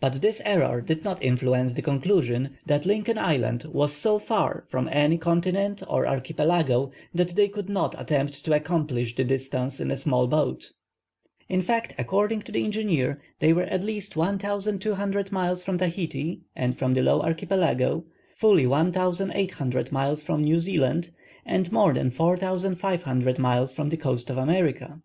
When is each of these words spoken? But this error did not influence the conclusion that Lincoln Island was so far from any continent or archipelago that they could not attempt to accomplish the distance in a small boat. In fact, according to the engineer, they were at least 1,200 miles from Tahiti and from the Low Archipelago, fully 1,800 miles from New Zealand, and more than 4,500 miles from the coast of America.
But 0.00 0.22
this 0.22 0.40
error 0.46 0.80
did 0.80 1.04
not 1.04 1.22
influence 1.22 1.74
the 1.74 1.82
conclusion 1.82 2.56
that 2.64 2.86
Lincoln 2.86 3.18
Island 3.18 3.64
was 3.64 3.92
so 3.92 4.18
far 4.18 4.64
from 4.70 4.88
any 4.90 5.18
continent 5.18 5.82
or 5.86 6.06
archipelago 6.06 6.92
that 7.12 7.36
they 7.36 7.46
could 7.48 7.68
not 7.68 7.94
attempt 8.00 8.42
to 8.46 8.54
accomplish 8.54 9.14
the 9.14 9.22
distance 9.24 9.78
in 9.78 9.90
a 9.90 9.96
small 9.98 10.28
boat. 10.28 10.72
In 11.50 11.60
fact, 11.60 11.94
according 11.98 12.40
to 12.44 12.52
the 12.52 12.64
engineer, 12.64 13.20
they 13.38 13.52
were 13.52 13.64
at 13.64 13.84
least 13.84 14.16
1,200 14.16 15.30
miles 15.30 15.62
from 15.62 15.76
Tahiti 15.76 16.40
and 16.56 16.74
from 16.74 16.94
the 16.94 17.02
Low 17.02 17.20
Archipelago, 17.20 18.06
fully 18.34 18.66
1,800 18.66 19.92
miles 19.92 20.22
from 20.22 20.42
New 20.42 20.58
Zealand, 20.58 21.10
and 21.44 21.70
more 21.70 21.92
than 21.92 22.08
4,500 22.08 23.38
miles 23.38 23.74
from 23.74 23.90
the 23.90 23.98
coast 23.98 24.30
of 24.30 24.38
America. 24.38 25.02